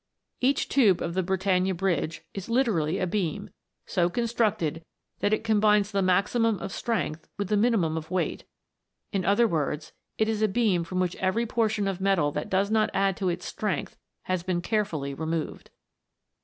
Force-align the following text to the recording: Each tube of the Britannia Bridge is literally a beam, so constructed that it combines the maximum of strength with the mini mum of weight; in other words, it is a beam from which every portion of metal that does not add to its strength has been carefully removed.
Each 0.39 0.67
tube 0.67 0.99
of 0.99 1.13
the 1.13 1.21
Britannia 1.21 1.75
Bridge 1.75 2.23
is 2.33 2.49
literally 2.49 2.97
a 2.97 3.05
beam, 3.05 3.51
so 3.85 4.09
constructed 4.09 4.83
that 5.19 5.31
it 5.31 5.43
combines 5.43 5.91
the 5.91 6.01
maximum 6.01 6.57
of 6.57 6.71
strength 6.71 7.29
with 7.37 7.49
the 7.49 7.55
mini 7.57 7.77
mum 7.77 7.97
of 7.97 8.09
weight; 8.09 8.43
in 9.13 9.23
other 9.23 9.47
words, 9.47 9.91
it 10.17 10.27
is 10.27 10.41
a 10.41 10.47
beam 10.47 10.83
from 10.83 10.99
which 10.99 11.15
every 11.17 11.45
portion 11.45 11.87
of 11.87 12.01
metal 12.01 12.31
that 12.31 12.49
does 12.49 12.71
not 12.71 12.89
add 12.95 13.15
to 13.17 13.29
its 13.29 13.45
strength 13.45 13.95
has 14.23 14.41
been 14.41 14.59
carefully 14.63 15.13
removed. 15.13 15.69